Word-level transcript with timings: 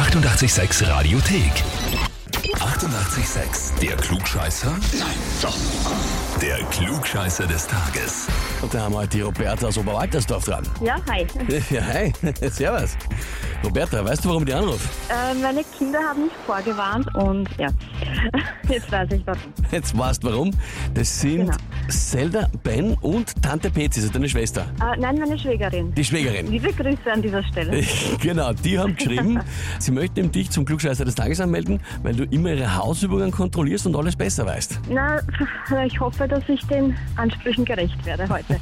886 0.00 0.88
Radiothek. 0.88 1.52
88,6. 2.54 3.78
Der 3.80 3.96
Klugscheißer? 3.98 4.70
Nein, 4.98 5.18
doch. 5.42 5.54
Der 6.40 6.56
Klugscheißer 6.70 7.46
des 7.46 7.66
Tages. 7.66 8.26
Und 8.62 8.72
da 8.72 8.80
haben 8.80 8.94
wir 8.94 9.00
heute 9.00 9.18
die 9.18 9.20
Roberta 9.20 9.66
aus 9.66 9.76
Oberwaltersdorf 9.76 10.46
dran. 10.46 10.66
Ja, 10.82 10.96
hi. 11.10 11.26
Ja, 11.70 11.82
hi. 11.82 12.12
Servus. 12.50 12.96
Roberta, 13.62 14.02
weißt 14.02 14.24
du, 14.24 14.30
warum 14.30 14.42
ich 14.42 14.48
die 14.48 14.54
anrufe? 14.54 14.88
Äh, 15.10 15.34
meine 15.34 15.62
Kinder 15.64 15.98
haben 15.98 16.24
mich 16.24 16.32
vorgewarnt 16.46 17.06
und 17.14 17.50
ja, 17.58 17.68
jetzt 18.68 18.90
weiß 18.90 19.08
ich 19.12 19.22
warum. 19.26 19.40
Jetzt 19.70 19.96
weißt 19.96 20.22
du 20.22 20.28
warum. 20.28 20.50
Das 20.94 21.20
sind 21.20 21.40
Genau. 21.40 21.56
Zelda, 21.88 22.48
Ben 22.62 22.94
und 23.00 23.42
Tante 23.42 23.70
Pezi, 23.70 24.00
also 24.00 24.12
deine 24.12 24.28
Schwester. 24.28 24.66
Äh, 24.80 24.98
nein, 25.00 25.18
meine 25.18 25.38
Schwägerin. 25.38 25.92
Die 25.94 26.04
Schwägerin. 26.04 26.50
Liebe 26.50 26.72
Grüße 26.72 27.12
an 27.12 27.22
dieser 27.22 27.42
Stelle. 27.44 27.82
Genau, 28.20 28.52
die 28.52 28.78
haben 28.78 28.94
geschrieben, 28.96 29.40
sie 29.78 29.92
möchten 29.92 30.30
dich 30.30 30.50
zum 30.50 30.64
Klugscheißer 30.64 31.04
des 31.04 31.14
Tages 31.14 31.40
anmelden, 31.40 31.80
weil 32.02 32.14
du 32.14 32.24
immer 32.24 32.50
ihre 32.52 32.76
Hausübungen 32.76 33.30
kontrollierst 33.30 33.86
und 33.86 33.96
alles 33.96 34.14
besser 34.14 34.46
weißt. 34.46 34.80
Na, 34.90 35.20
ich 35.86 35.98
hoffe, 35.98 36.28
dass 36.28 36.42
ich 36.48 36.64
den 36.66 36.94
Ansprüchen 37.16 37.64
gerecht 37.64 38.04
werde 38.04 38.28
heute. 38.28 38.58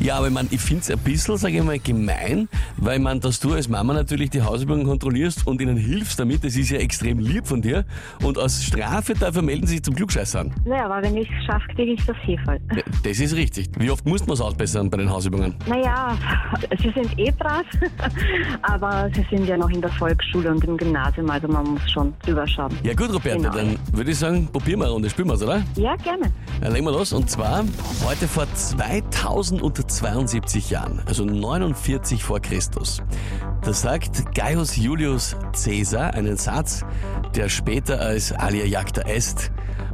Ja, 0.00 0.16
aber 0.18 0.28
ich, 0.28 0.32
mein, 0.32 0.48
ich 0.50 0.60
finde 0.60 0.82
es 0.82 0.90
ein 0.90 0.98
bisschen, 0.98 1.36
sage 1.36 1.56
ich 1.56 1.62
mal, 1.62 1.78
gemein, 1.78 2.48
weil 2.76 2.98
man, 2.98 3.20
dass 3.20 3.40
du 3.40 3.52
als 3.52 3.68
Mama 3.68 3.94
natürlich 3.94 4.30
die 4.30 4.42
Hausübungen 4.42 4.84
kontrollierst 4.86 5.46
und 5.46 5.60
ihnen 5.60 5.76
hilfst 5.76 6.18
damit, 6.18 6.44
das 6.44 6.56
ist 6.56 6.70
ja 6.70 6.78
extrem 6.78 7.18
lieb 7.18 7.46
von 7.46 7.62
dir. 7.62 7.84
Und 8.26 8.38
als 8.38 8.64
Strafe 8.64 9.14
dafür 9.14 9.40
melden 9.42 9.66
sie 9.68 9.74
sich 9.74 9.82
zum 9.84 9.94
Klugscheißer 9.94 10.40
an. 10.40 10.52
naja, 10.64 10.86
aber 10.86 11.00
wenn 11.02 11.16
ich 11.16 11.28
es 11.30 11.44
schaffe, 11.46 11.68
kriege 11.76 11.92
ich 11.92 12.04
das 12.06 12.16
Hefe. 12.24 12.58
Ja, 12.74 12.82
Das 13.04 13.20
ist 13.20 13.36
richtig. 13.36 13.68
Wie 13.78 13.88
oft 13.88 14.04
muss 14.04 14.26
man 14.26 14.34
es 14.34 14.40
ausbessern 14.40 14.90
bei 14.90 14.96
den 14.96 15.08
Hausübungen? 15.08 15.54
Naja, 15.68 16.18
sie 16.82 16.90
sind 16.90 17.16
eh 17.18 17.30
brav, 17.30 17.64
aber 18.62 19.08
sie 19.14 19.24
sind 19.30 19.46
ja 19.46 19.56
noch 19.56 19.70
in 19.70 19.80
der 19.80 19.90
Volksschule 19.92 20.50
und 20.50 20.64
im 20.64 20.76
Gymnasium, 20.76 21.30
also 21.30 21.46
man 21.46 21.64
muss 21.74 21.88
schon 21.90 22.12
drüber 22.24 22.46
schauen. 22.48 22.76
Ja 22.82 22.94
gut, 22.94 23.12
Roberta, 23.12 23.36
Genau. 23.36 23.54
dann 23.54 23.78
würde 23.92 24.10
ich 24.10 24.18
sagen, 24.18 24.48
probieren 24.52 24.80
wir 24.80 24.86
eine 24.86 24.94
Runde, 24.94 25.10
spielen 25.10 25.28
wir 25.28 25.34
oder? 25.40 25.62
Ja, 25.76 25.94
gerne. 25.96 26.32
Dann 26.60 26.72
legen 26.72 26.86
wir 26.86 26.92
los. 26.92 27.12
Und 27.12 27.30
zwar 27.30 27.64
heute 28.04 28.28
vor 28.28 28.46
2072 28.52 30.70
Jahren, 30.70 31.02
also 31.06 31.24
49 31.24 32.22
vor 32.22 32.40
Christus. 32.40 33.02
Da 33.62 33.72
sagt 33.72 34.34
Gaius 34.34 34.76
Julius 34.76 35.36
Caesar 35.52 36.14
einen 36.14 36.36
Satz, 36.36 36.84
der 37.34 37.48
später 37.48 38.00
als 38.00 38.32
Alia 38.32 38.64
Jacta 38.64 39.02
Est 39.02 39.50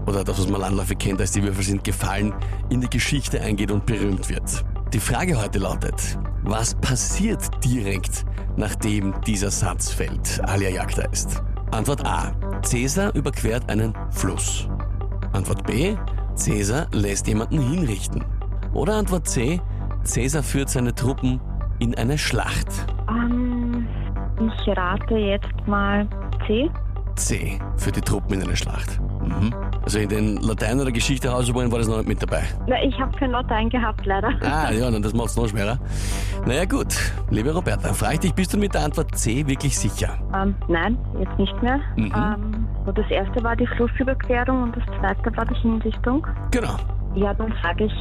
oder 0.06 0.24
das, 0.24 0.38
was 0.38 0.48
man 0.48 0.60
landläufig 0.60 0.98
kennt 0.98 1.20
als 1.20 1.32
die 1.32 1.42
Würfel 1.42 1.64
sind 1.64 1.84
gefallen, 1.84 2.34
in 2.70 2.80
die 2.80 2.90
Geschichte 2.90 3.40
eingeht 3.40 3.70
und 3.70 3.86
berühmt 3.86 4.28
wird. 4.28 4.64
Die 4.92 5.00
Frage 5.00 5.40
heute 5.40 5.58
lautet, 5.58 6.18
was 6.42 6.74
passiert 6.74 7.42
direkt, 7.64 8.24
nachdem 8.56 9.14
dieser 9.26 9.50
Satz 9.50 9.90
fällt, 9.90 10.40
Alia 10.44 10.70
Jacta 10.70 11.02
Est? 11.02 11.42
Antwort 11.70 12.04
A. 12.04 12.32
Caesar 12.68 13.14
überquert 13.14 13.70
einen 13.70 13.94
Fluss. 14.10 14.68
Antwort 15.32 15.66
B. 15.66 15.96
Caesar 16.36 16.86
lässt 16.92 17.26
jemanden 17.28 17.60
hinrichten. 17.60 18.24
Oder 18.72 18.94
Antwort 18.94 19.28
C. 19.28 19.60
Caesar 20.04 20.42
führt 20.42 20.70
seine 20.70 20.94
Truppen 20.94 21.40
in 21.78 21.94
eine 21.94 22.18
Schlacht. 22.18 22.68
Ähm, 23.08 23.86
ich 24.40 24.76
rate 24.76 25.14
jetzt 25.16 25.66
mal 25.66 26.08
C. 26.46 26.70
C. 27.16 27.58
Für 27.76 27.92
die 27.92 28.00
Truppen 28.00 28.34
in 28.34 28.42
eine 28.42 28.56
Schlacht. 28.56 28.98
Mhm. 29.22 29.54
Also 29.84 29.98
in 29.98 30.08
den 30.08 30.36
Latein- 30.38 30.80
oder 30.80 30.90
Geschichte-Hausübungen 30.90 31.70
war 31.70 31.78
das 31.78 31.88
noch 31.88 31.98
nicht 31.98 32.08
mit 32.08 32.22
dabei. 32.22 32.44
Na, 32.66 32.82
ich 32.82 32.98
habe 32.98 33.16
kein 33.18 33.30
Latein 33.30 33.68
gehabt, 33.68 34.06
leider. 34.06 34.30
Ah, 34.40 34.70
ja, 34.72 34.90
dann 34.90 35.02
das 35.02 35.12
macht 35.12 35.28
es 35.28 35.36
noch 35.36 35.48
schwerer. 35.48 35.78
Naja 36.46 36.64
gut, 36.64 36.94
liebe 37.30 37.52
Roberta, 37.52 37.92
frage 37.92 38.14
ich 38.14 38.20
dich, 38.20 38.34
bist 38.34 38.54
du 38.54 38.58
mit 38.58 38.74
der 38.74 38.84
Antwort 38.84 39.16
C 39.16 39.46
wirklich 39.46 39.76
sicher? 39.76 40.18
Ähm, 40.34 40.54
nein, 40.68 40.96
jetzt 41.20 41.38
nicht 41.38 41.62
mehr. 41.62 41.80
Mhm. 41.96 42.12
Ähm, 42.16 42.61
so 42.84 42.92
das 42.92 43.08
erste 43.10 43.42
war 43.42 43.56
die 43.56 43.66
Flussüberquerung 43.66 44.64
und 44.64 44.76
das 44.76 44.84
zweite 44.98 45.36
war 45.36 45.44
die 45.46 45.54
Hinrichtung. 45.54 46.26
Genau. 46.50 46.76
Ja, 47.14 47.34
dann 47.34 47.54
sage 47.62 47.84
ich 47.84 47.92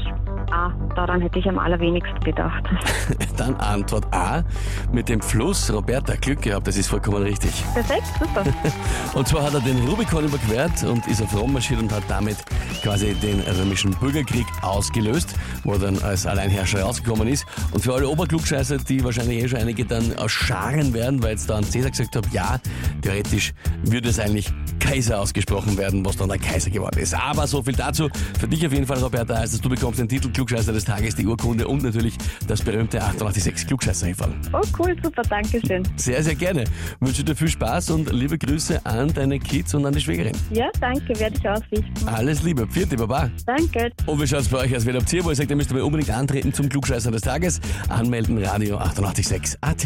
A. 0.52 0.72
Daran 0.96 1.22
hätte 1.22 1.40
ich 1.40 1.48
am 1.48 1.58
allerwenigsten 1.58 2.20
gedacht. 2.22 2.64
Dann 3.38 3.56
Antwort 3.56 4.06
A. 4.14 4.44
Mit 4.92 5.10
dem 5.10 5.22
Fluss, 5.22 5.72
Roberta, 5.72 6.16
Glück 6.16 6.42
gehabt, 6.42 6.68
das 6.68 6.78
ist 6.78 6.88
vollkommen 6.88 7.24
richtig. 7.24 7.52
Perfekt, 7.74 8.08
super. 8.20 8.44
Und 9.14 9.28
zwar 9.28 9.44
hat 9.44 9.54
er 9.54 9.62
den 9.62 9.78
Rubikon 9.88 10.26
überquert 10.26 10.84
und 10.84 11.06
ist 11.08 11.22
auf 11.22 11.36
Rom 11.36 11.54
marschiert 11.54 11.82
und 11.82 11.92
hat 11.92 12.04
damit 12.08 12.38
quasi 12.82 13.14
den 13.16 13.42
römischen 13.42 13.92
Bürgerkrieg 13.92 14.46
ausgelöst, 14.62 15.36
wo 15.64 15.74
er 15.74 15.80
dann 15.80 16.00
als 16.04 16.26
Alleinherrscher 16.26 16.82
rausgekommen 16.82 17.28
ist. 17.28 17.46
Und 17.72 17.82
für 17.82 17.94
alle 17.94 18.08
Oberklugscheißer, 18.08 18.78
die 18.78 19.04
wahrscheinlich 19.04 19.44
eh 19.44 19.48
schon 19.48 19.60
einige 19.60 19.86
dann 19.86 20.18
ausscharen 20.18 20.94
werden, 20.94 21.22
weil 21.22 21.32
jetzt 21.32 21.50
da 21.50 21.58
an 21.58 21.66
Caesar 21.70 21.92
gesagt 21.92 22.16
habe, 22.16 22.28
ja, 22.32 22.58
theoretisch 23.02 23.54
würde 23.84 24.10
es 24.10 24.20
eigentlich 24.20 24.54
Kaiser 24.82 25.20
ausgesprochen 25.20 25.78
werden, 25.78 26.04
was 26.04 26.18
dann 26.18 26.28
der 26.28 26.40
Kaiser 26.40 26.70
geworden 26.70 27.00
ist. 27.00 27.14
Aber 27.14 27.48
so 27.48 27.62
viel 27.62 27.76
dazu. 27.76 28.10
Für 28.40 28.48
dich 28.48 28.66
auf 28.66 28.74
jeden 28.74 28.86
Fall, 28.86 28.98
Roberta, 28.98 29.38
heißt 29.38 29.54
es, 29.54 29.62
du 29.62 29.70
bekommst 29.70 30.00
den 30.00 30.10
Titel 30.10 30.30
Klugscheißer 30.30 30.74
des 30.74 30.84
Tages, 30.84 31.16
die 31.16 31.26
Urkunde 31.26 31.68
und 31.68 31.84
natürlich 31.84 32.18
das 32.48 32.62
berühmte 32.62 33.02
886 33.02 33.68
klugscheißer 33.68 34.08
-Häferl. 34.08 34.32
Oh, 34.52 34.62
cool, 34.80 34.96
super, 35.02 35.22
danke 35.30 35.62
schön. 35.66 35.84
Sehr, 35.96 36.24
sehr 36.24 36.36
gerne. 36.36 36.64
Wünsche 37.00 37.24
dir 37.24 37.36
viel 37.36 37.48
Spaß 37.48 37.92
und 37.92 38.12
liebe 38.12 38.38
Grüße 38.38 38.86
an 38.86 39.14
deine 39.14 39.40
Kids 39.40 39.74
und 39.76 39.86
an 39.86 39.94
die 39.94 40.02
Schwägerin. 40.02 40.34
Ja, 40.52 40.70
danke, 40.80 41.18
werde 41.20 41.38
ich 41.38 41.48
ausrichten. 41.48 42.08
Alles 42.08 42.42
Liebe, 42.42 42.68
vierte 42.68 42.98
Baba. 42.98 43.30
Danke. 43.46 43.92
Und 44.08 44.22
wie 44.22 44.28
schaut's 44.28 44.48
bei 44.48 44.60
euch 44.60 44.76
aus? 44.76 44.86
Wer 44.86 44.96
habt 44.96 45.14
ihr, 45.14 45.24
wo 45.24 45.30
ihr 45.30 45.36
sagt, 45.36 45.50
ihr 45.50 45.56
müsst 45.56 45.72
aber 45.72 45.86
unbedingt 45.86 46.10
antreten 46.10 46.54
zum 46.54 46.68
Klugscheißer 46.70 47.12
des 47.12 47.22
Tages? 47.22 47.62
Anmelden, 47.88 48.44
Radio 48.44 48.78
886 48.78 49.58
AT. 49.62 49.86